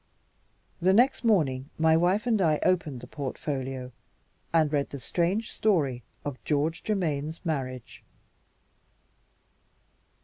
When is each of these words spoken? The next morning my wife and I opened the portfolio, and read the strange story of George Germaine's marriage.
The 0.81 0.93
next 0.93 1.23
morning 1.23 1.69
my 1.77 1.95
wife 1.95 2.25
and 2.25 2.41
I 2.41 2.57
opened 2.63 3.01
the 3.01 3.07
portfolio, 3.07 3.91
and 4.51 4.73
read 4.73 4.89
the 4.89 4.97
strange 4.97 5.51
story 5.51 6.01
of 6.25 6.43
George 6.43 6.81
Germaine's 6.83 7.39
marriage. 7.45 8.03